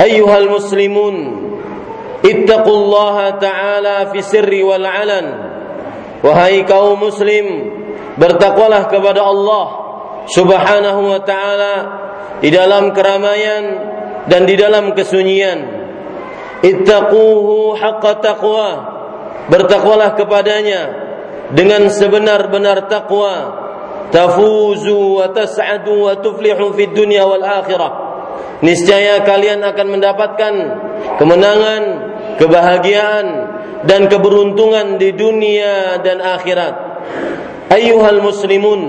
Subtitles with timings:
[0.00, 1.16] أيها المسلمون
[2.24, 5.50] اتقوا الله تعالى في السر والعلن
[6.20, 7.46] Wahai kaum muslim
[8.20, 9.66] Bertakwalah kepada Allah
[10.28, 11.74] Subhanahu wa ta'ala
[12.44, 13.64] Di dalam keramaian
[14.28, 15.80] Dan di dalam kesunyian
[16.60, 18.70] Ittaquhu haqqa taqwa
[19.48, 20.82] Bertakwalah kepadanya
[21.56, 23.56] Dengan sebenar-benar takwa
[24.12, 28.03] Tafuzu wa tas'adu wa tuflihu fid dunya wal akhirah
[28.65, 30.53] niscaya kalian akan mendapatkan
[31.21, 31.83] kemenangan,
[32.41, 33.27] kebahagiaan
[33.85, 36.75] dan keberuntungan di dunia dan akhirat.
[37.69, 38.81] Ayyuhal muslimun,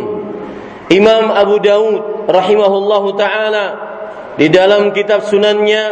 [0.88, 3.67] Imam Abu Daud rahimahullahu taala
[4.40, 5.84] di dalam kitab sunannya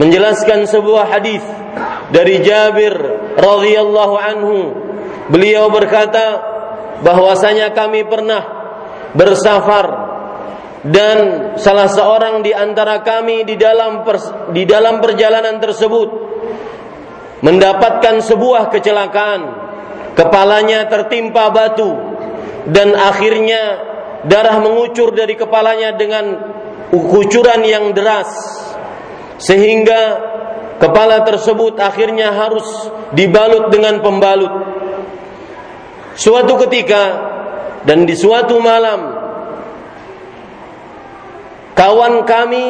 [0.00, 1.44] menjelaskan sebuah hadis
[2.08, 2.96] dari Jabir
[3.36, 4.56] radhiyallahu anhu.
[5.30, 6.42] Beliau berkata
[7.06, 8.42] bahwasanya kami pernah
[9.14, 10.09] bersafar
[10.80, 11.18] dan
[11.60, 14.00] salah seorang di antara kami di dalam
[14.56, 16.08] di dalam perjalanan tersebut
[17.44, 19.40] mendapatkan sebuah kecelakaan,
[20.16, 21.92] kepalanya tertimpa batu
[22.72, 23.62] dan akhirnya
[24.24, 26.24] darah mengucur dari kepalanya dengan
[26.92, 28.28] kucuran yang deras
[29.40, 30.00] sehingga
[30.80, 32.64] kepala tersebut akhirnya harus
[33.12, 34.52] dibalut dengan pembalut.
[36.16, 37.02] Suatu ketika
[37.88, 39.09] dan di suatu malam
[41.74, 42.66] kawan kami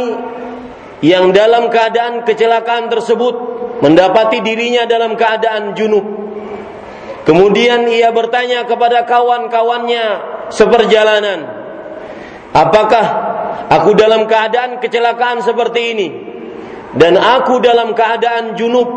[1.00, 3.34] yang dalam keadaan kecelakaan tersebut
[3.80, 6.04] mendapati dirinya dalam keadaan junub.
[7.24, 10.04] Kemudian ia bertanya kepada kawan-kawannya
[10.52, 11.40] seperjalanan,
[12.52, 13.06] "Apakah
[13.68, 16.08] aku dalam keadaan kecelakaan seperti ini
[16.96, 18.88] dan aku dalam keadaan junub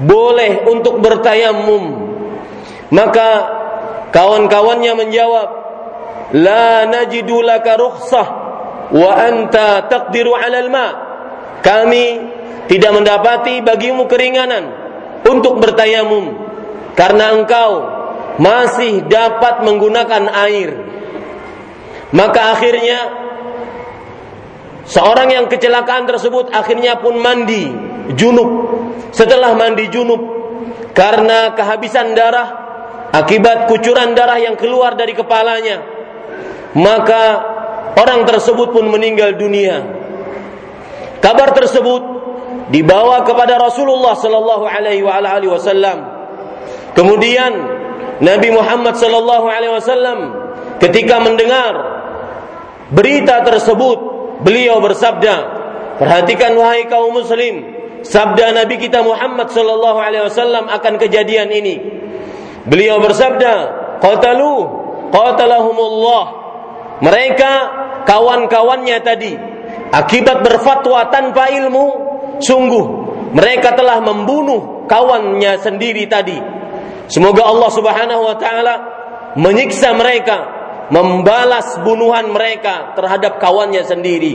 [0.00, 2.08] boleh untuk bertayamum?"
[2.88, 3.28] Maka
[4.16, 5.48] kawan-kawannya menjawab,
[6.40, 8.47] "La najidu laka rukhsah
[8.92, 10.88] wa anta taqdiru 'alal ma.
[11.60, 12.06] Kami
[12.70, 14.64] tidak mendapati bagimu keringanan
[15.26, 16.36] untuk bertayamum
[16.94, 17.72] karena engkau
[18.38, 20.70] masih dapat menggunakan air.
[22.14, 22.98] Maka akhirnya
[24.88, 27.68] seorang yang kecelakaan tersebut akhirnya pun mandi
[28.14, 28.50] junub.
[29.12, 30.20] Setelah mandi junub
[30.94, 32.48] karena kehabisan darah
[33.12, 35.84] akibat kucuran darah yang keluar dari kepalanya,
[36.76, 37.24] maka
[37.96, 39.80] Orang tersebut pun meninggal dunia.
[41.18, 42.02] Kabar tersebut
[42.68, 45.04] dibawa kepada Rasulullah sallallahu alaihi
[45.48, 45.98] wasallam.
[46.92, 47.52] Kemudian
[48.18, 50.18] Nabi Muhammad sallallahu alaihi wasallam
[50.82, 51.74] ketika mendengar
[52.90, 53.98] berita tersebut,
[54.42, 55.34] beliau bersabda,
[55.98, 57.62] "Perhatikan wahai kaum muslim,
[58.02, 61.76] sabda Nabi kita Muhammad sallallahu alaihi wasallam akan kejadian ini."
[62.68, 63.54] Beliau bersabda,
[64.02, 64.54] "Qatalu
[65.10, 66.37] qatalahumullah."
[66.98, 67.52] Mereka
[68.04, 69.32] kawan-kawannya tadi
[69.94, 71.86] akibat berfatwa tanpa ilmu
[72.42, 72.86] sungguh
[73.32, 76.38] mereka telah membunuh kawannya sendiri tadi.
[77.08, 78.74] Semoga Allah Subhanahu wa taala
[79.36, 80.58] menyiksa mereka
[80.88, 84.34] membalas bunuhan mereka terhadap kawannya sendiri.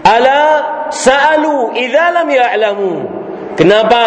[0.00, 0.40] Ala
[0.88, 2.92] sa'alu idza lam ya'lamu.
[3.56, 4.02] Kenapa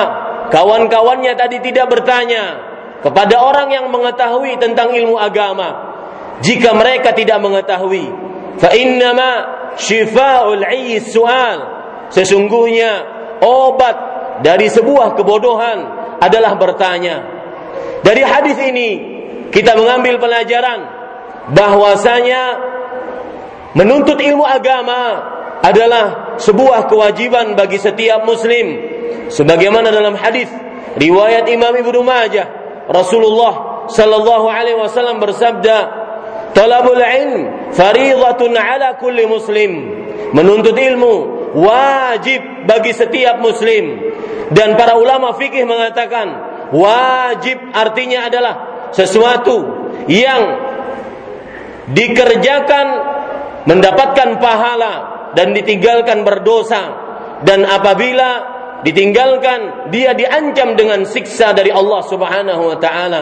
[0.50, 2.62] kawan-kawannya tadi tidak bertanya
[3.06, 5.89] kepada orang yang mengetahui tentang ilmu agama
[6.40, 8.08] jika mereka tidak mengetahui
[8.60, 9.32] fa innama
[9.80, 10.64] shifa'ul
[11.04, 11.60] su'al.
[12.10, 12.92] Sesungguhnya
[13.46, 13.98] obat
[14.42, 15.78] dari sebuah kebodohan
[16.20, 17.16] adalah bertanya.
[18.02, 18.90] Dari hadis ini
[19.54, 20.80] kita mengambil pelajaran
[21.54, 22.42] bahwasanya
[23.78, 25.02] menuntut ilmu agama
[25.60, 28.98] adalah sebuah kewajiban bagi setiap muslim.
[29.30, 30.50] Sebagaimana dalam hadis
[30.98, 32.48] riwayat Imam Ibnu Majah
[32.90, 36.09] Rasulullah sallallahu alaihi wasallam bersabda
[36.54, 37.34] Talabul ilm
[37.74, 39.72] faridatun ala kulli muslim.
[40.34, 41.16] Menuntut ilmu
[41.58, 44.14] wajib bagi setiap muslim.
[44.50, 46.28] Dan para ulama fikih mengatakan
[46.74, 48.56] wajib artinya adalah
[48.94, 50.42] sesuatu yang
[51.94, 52.88] dikerjakan
[53.66, 54.94] mendapatkan pahala
[55.38, 56.82] dan ditinggalkan berdosa
[57.46, 63.22] dan apabila ditinggalkan dia diancam dengan siksa dari Allah Subhanahu wa taala.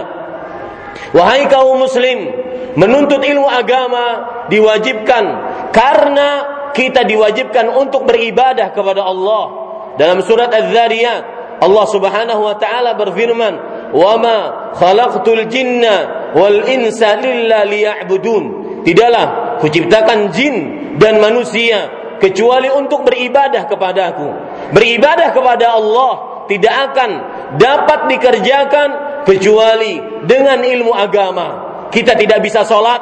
[1.14, 2.47] Wahai kaum muslim,
[2.78, 4.06] menuntut ilmu agama
[4.54, 5.26] diwajibkan
[5.74, 6.30] karena
[6.78, 9.66] kita diwajibkan untuk beribadah kepada Allah.
[9.98, 11.22] Dalam surat Az-Zariyat
[11.58, 13.54] Allah Subhanahu wa taala berfirman,
[13.98, 14.38] "Wa ma
[14.78, 18.44] khalaqtul jinna wal insa illa liya'budun."
[18.86, 20.56] Tidaklah kuciptakan jin
[21.02, 21.90] dan manusia
[22.22, 24.30] kecuali untuk beribadah kepadaku.
[24.70, 27.10] Beribadah kepada Allah tidak akan
[27.58, 28.90] dapat dikerjakan
[29.26, 33.00] kecuali dengan ilmu agama kita tidak bisa sholat,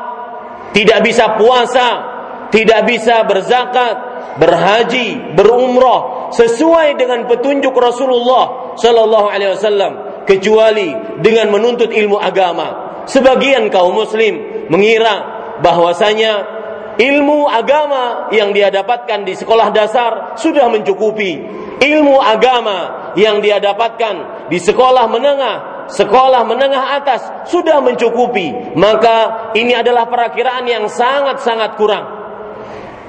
[0.75, 1.87] tidak bisa puasa,
[2.51, 3.95] tidak bisa berzakat,
[4.37, 9.93] berhaji, berumrah sesuai dengan petunjuk Rasulullah Shallallahu Alaihi Wasallam
[10.27, 13.03] kecuali dengan menuntut ilmu agama.
[13.05, 16.33] Sebagian kaum muslim mengira bahwasanya
[16.97, 21.63] ilmu agama yang dia dapatkan di sekolah dasar sudah mencukupi.
[21.75, 29.73] Ilmu agama yang dia dapatkan di sekolah menengah sekolah menengah atas sudah mencukupi, maka ini
[29.73, 32.05] adalah perakiraan yang sangat-sangat kurang.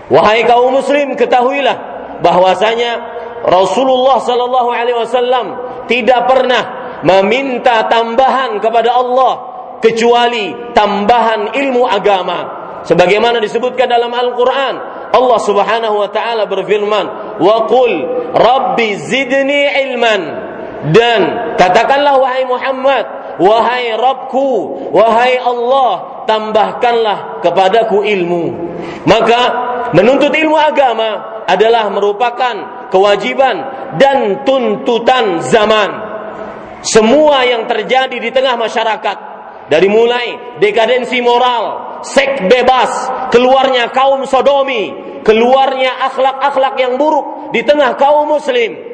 [0.06, 3.16] Wahai kaum muslim, ketahuilah bahwasanya
[3.47, 5.47] Rasulullah sallallahu alaihi wasallam
[5.90, 6.62] tidak pernah
[7.04, 9.33] meminta tambahan kepada Allah
[9.83, 12.38] kecuali tambahan ilmu agama.
[12.87, 14.75] Sebagaimana disebutkan dalam Al-Qur'an,
[15.11, 17.92] Allah Subhanahu wa taala berfirman, "Wa qul
[18.30, 20.23] rabbi zidni ilman."
[20.92, 23.04] Dan katakanlah wahai Muhammad,
[23.40, 24.50] wahai Rabbku,
[24.92, 28.45] wahai Allah, tambahkanlah kepadaku ilmu.
[29.09, 29.40] Maka
[29.97, 33.56] menuntut ilmu agama adalah merupakan kewajiban
[33.97, 36.04] dan tuntutan zaman.
[36.87, 39.18] semua yang terjadi di tengah masyarakat
[39.66, 42.90] dari mulai dekadensi moral, seks bebas,
[43.35, 44.95] keluarnya kaum sodomi,
[45.26, 48.85] keluarnya akhlak-akhlak yang buruk di tengah kaum muslim.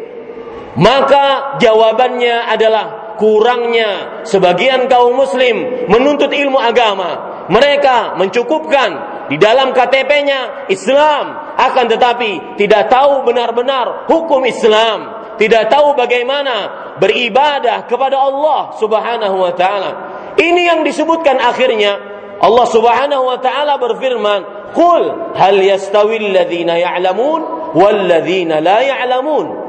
[0.73, 7.45] Maka jawabannya adalah kurangnya sebagian kaum muslim menuntut ilmu agama.
[7.53, 8.91] Mereka mencukupkan
[9.29, 16.55] di dalam KTP-nya Islam akan tetapi tidak tahu benar-benar hukum Islam tidak tahu bagaimana
[17.01, 19.91] beribadah kepada Allah Subhanahu wa taala.
[20.37, 21.99] Ini yang disebutkan akhirnya
[22.43, 29.62] Allah Subhanahu wa taala berfirman, "Qul hal yastawi alladhina ya'lamun wal la ya'lamun?"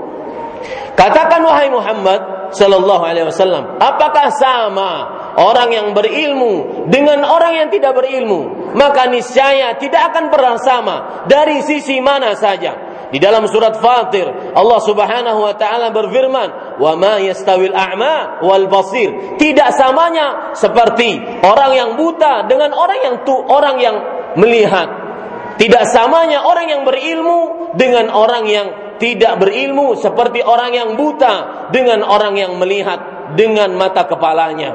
[0.94, 4.92] Katakan wahai Muhammad sallallahu alaihi wasallam, apakah sama
[5.42, 8.74] orang yang berilmu dengan orang yang tidak berilmu?
[8.78, 10.96] Maka niscaya tidak akan pernah sama
[11.26, 12.94] dari sisi mana saja.
[13.14, 14.26] Di dalam surat Fatir,
[14.58, 21.72] Allah Subhanahu wa taala berfirman, "Wa ma yastawil a'ma wal basir." Tidak samanya seperti orang
[21.78, 23.96] yang buta dengan orang yang tu, orang yang
[24.34, 24.90] melihat.
[25.62, 32.08] Tidak samanya orang yang berilmu dengan orang yang tidak berilmu seperti orang yang buta dengan
[32.08, 34.72] orang yang melihat dengan mata kepalanya.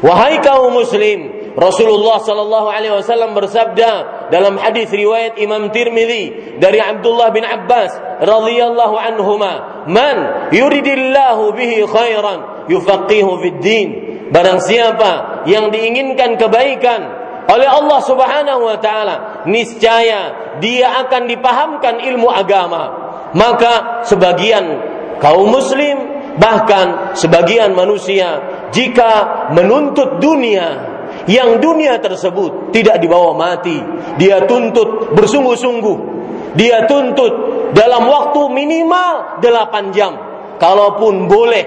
[0.00, 3.92] Wahai kaum muslim, Rasulullah sallallahu alaihi wasallam bersabda
[4.32, 7.92] dalam hadis riwayat Imam Tirmizi dari Abdullah bin Abbas
[8.24, 13.88] radhiyallahu anhuma, "Man yuridillahu bihi khairan yufaqihu fid din."
[14.32, 17.00] Barang siapa yang diinginkan kebaikan
[17.44, 23.03] oleh Allah Subhanahu wa taala, niscaya dia akan dipahamkan ilmu agama.
[23.34, 24.64] Maka sebagian
[25.18, 30.94] kaum muslim bahkan sebagian manusia jika menuntut dunia
[31.30, 33.78] yang dunia tersebut tidak dibawa mati.
[34.18, 35.98] Dia tuntut bersungguh-sungguh.
[36.54, 37.32] Dia tuntut
[37.74, 40.12] dalam waktu minimal 8 jam.
[40.54, 41.64] Kalaupun boleh,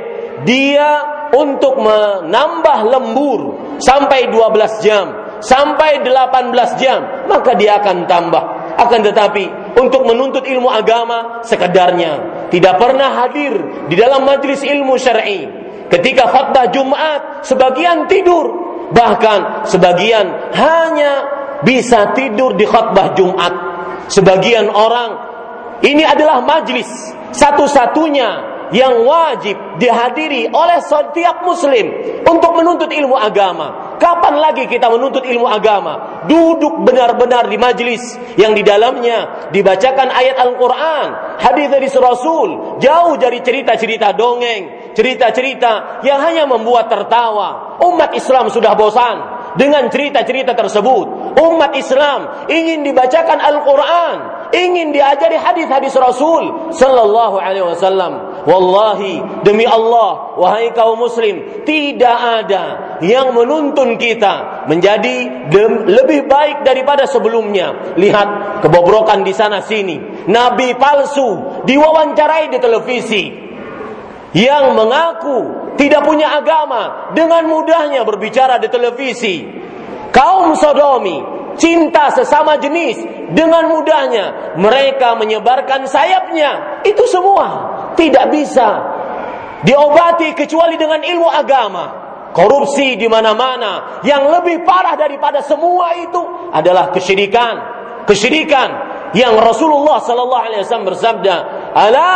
[0.48, 1.04] dia
[1.36, 3.40] untuk menambah lembur
[3.84, 5.06] sampai 12 jam,
[5.44, 8.44] sampai 18 jam, maka dia akan tambah.
[8.78, 13.58] Akan tetapi untuk menuntut ilmu agama sekedarnya tidak pernah hadir
[13.90, 15.50] di dalam majlis ilmu syar'i.
[15.88, 21.12] Ketika khutbah Jumat, sebagian tidur, Bahkan sebagian hanya
[21.64, 23.54] bisa tidur di khutbah Jumat.
[24.08, 25.12] Sebagian orang
[25.84, 26.88] ini adalah majlis
[27.36, 31.88] satu-satunya yang wajib dihadiri oleh setiap muslim
[32.24, 33.87] untuk menuntut ilmu agama.
[33.98, 36.24] Kapan lagi kita menuntut ilmu agama?
[36.30, 41.08] Duduk benar-benar di majlis yang di dalamnya dibacakan ayat Al-Quran,
[41.42, 47.82] hadis dari Rasul, jauh dari cerita-cerita dongeng, cerita-cerita yang hanya membuat tertawa.
[47.82, 49.18] Umat Islam sudah bosan
[49.58, 51.34] dengan cerita-cerita tersebut.
[51.42, 54.18] Umat Islam ingin dibacakan Al-Quran,
[54.54, 58.46] ingin diajari hadis-hadis Rasul Sallallahu Alaihi Wasallam.
[58.48, 62.64] Wallahi demi Allah wahai kaum muslim tidak ada
[63.04, 65.48] yang menuntun kita menjadi
[65.86, 67.96] lebih baik daripada sebelumnya.
[68.00, 70.28] Lihat kebobrokan di sana sini.
[70.32, 73.24] Nabi palsu diwawancarai di televisi
[74.36, 79.46] yang mengaku tidak punya agama dengan mudahnya berbicara di televisi.
[80.12, 83.02] Kaum Sodomi cinta sesama jenis
[83.34, 86.82] dengan mudahnya mereka menyebarkan sayapnya.
[86.86, 87.48] Itu semua
[88.00, 88.68] tidak bisa
[89.66, 91.86] diobati kecuali dengan ilmu agama.
[92.32, 96.22] Korupsi di mana-mana yang lebih parah daripada semua itu
[96.54, 97.56] adalah kesyirikan.
[98.06, 98.70] Kesyirikan
[99.18, 101.36] yang Rasulullah sallallahu alaihi wasallam bersabda,
[101.74, 102.14] "Ala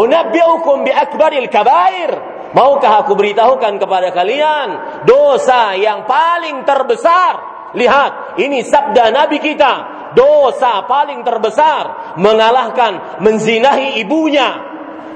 [0.00, 2.10] unabbiukum bi akbaril kabair."
[2.50, 4.68] Maukah aku beritahukan kepada kalian
[5.06, 7.49] dosa yang paling terbesar?
[7.74, 9.98] Lihat, ini sabda Nabi kita.
[10.10, 14.58] Dosa paling terbesar mengalahkan menzinahi ibunya,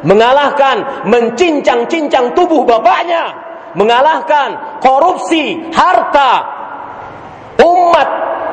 [0.07, 3.35] mengalahkan mencincang-cincang tubuh bapaknya,
[3.75, 6.47] mengalahkan korupsi harta
[7.59, 8.09] umat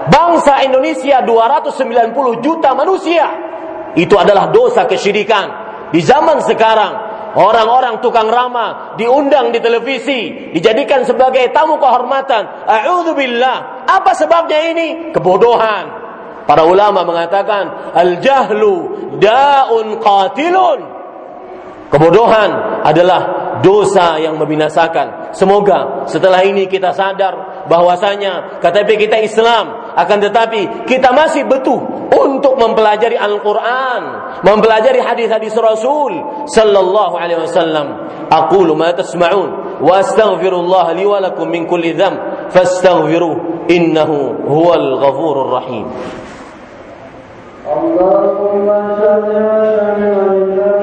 [0.10, 3.28] bangsa Indonesia 290 juta manusia.
[3.94, 5.70] Itu adalah dosa kesyirikan.
[5.92, 12.68] Di zaman sekarang, orang-orang tukang ramah diundang di televisi, dijadikan sebagai tamu kehormatan.
[12.68, 13.88] A'udzubillah.
[13.88, 14.88] Apa sebabnya ini?
[15.16, 16.02] Kebodohan.
[16.46, 21.02] Para ulama mengatakan al-jahlu daun qatilun
[21.92, 23.22] Kebodohan adalah
[23.60, 25.36] dosa yang membinasakan.
[25.36, 31.80] Semoga setelah ini kita sadar bahwasanya KTP kita Islam, akan tetapi kita masih butuh
[32.12, 34.04] untuk mempelajari Al-Qur'an,
[34.44, 37.88] mempelajari hadis-hadis Rasul sallallahu alaihi wasallam.
[38.32, 45.50] Aqulu ma tasma'un wa astaghfirullah li wa lakum min kulli dhanb fastaghfiruh innahu huwal ghafurur
[45.56, 45.88] rahim.
[47.62, 50.81] Allahumma salli ala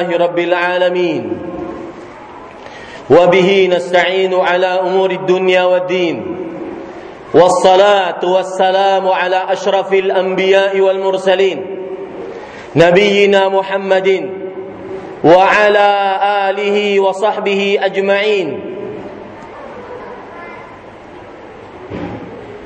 [0.00, 1.22] لله رب العالمين.
[3.10, 6.36] وبه نستعين على أمور الدنيا والدين.
[7.34, 11.58] والصلاة والسلام على أشرف الأنبياء والمرسلين.
[12.76, 14.30] نبينا محمد
[15.24, 15.88] وعلى
[16.48, 18.48] آله وصحبه أجمعين.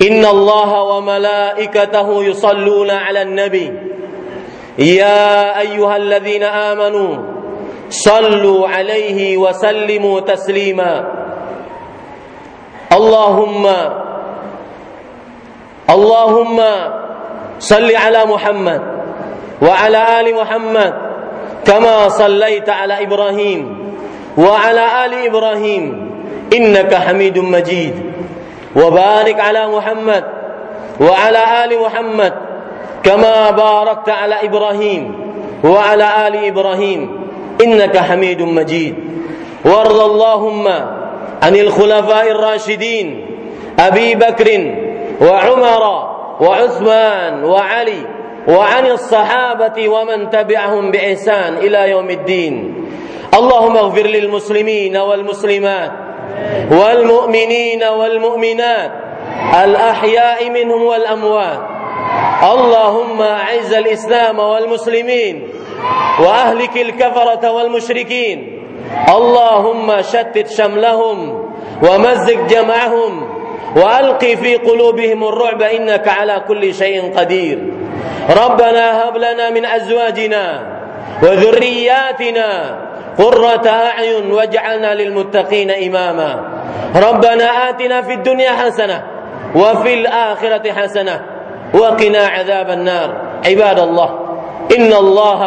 [0.03, 3.94] إن الله وملائكته يصلون على النبي.
[4.79, 7.13] يا أيها الذين آمنوا
[7.89, 10.93] صلوا عليه وسلموا تسليما.
[12.93, 13.65] اللهم
[15.91, 16.59] اللهم
[17.59, 18.83] صل على محمد
[19.63, 20.95] وعلى آل محمد
[21.67, 23.61] كما صليت على إبراهيم
[24.39, 25.85] وعلى آل إبراهيم
[26.53, 27.95] إنك حميد مجيد.
[28.77, 30.25] وبارك على محمد
[31.01, 32.35] وعلى آل محمد
[33.05, 35.15] كما باركت على إبراهيم
[35.65, 37.01] وعلى آل إبراهيم
[37.65, 38.95] إنك حميد مجيد.
[39.65, 40.69] وارض اللهم
[41.43, 43.27] عن الخلفاء الراشدين
[43.79, 44.49] أبي بكر
[45.21, 45.85] وعمر
[46.41, 48.03] وعثمان وعلي
[48.49, 52.55] وعن الصحابة ومن تبعهم بإحسان إلى يوم الدين.
[53.35, 55.93] اللهم اغفر للمسلمين والمسلمات
[56.71, 58.93] والمؤمنين والمؤمنات
[59.65, 61.74] الأحياء منهم والأموات
[62.45, 65.49] اللهم أعز الإسلام والمسلمين
[66.21, 68.39] وأهلك الكفرة والمشركين.
[69.09, 71.19] اللهم شتت شملهم
[71.83, 73.13] ومزق جمعهم
[73.77, 77.59] وألق في قلوبهم الرعب إنك على كل شيء قدير.
[78.31, 80.45] ربنا هب لنا من أزواجنا
[81.23, 82.49] وذرياتنا
[83.19, 86.31] قرة أعين واجعلنا للمتقين إماما.
[86.97, 89.05] ربنا آتنا في الدنيا حسنة
[89.55, 91.34] وفي الآخرة حسنة
[91.75, 93.11] وقنا عذاب النار.
[93.47, 94.11] عباد الله
[94.79, 95.41] إن الله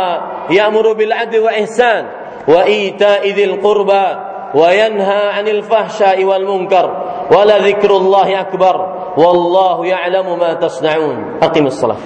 [0.50, 2.06] يأمر بالعدل والإحسان
[2.48, 4.06] وإيتاء ذي القربى
[4.56, 6.86] وينهى عن الفحشاء والمنكر
[7.32, 8.76] ولذكر الله أكبر
[9.18, 11.40] والله يعلم ما تصنعون.
[11.44, 11.98] أقم الصلاة.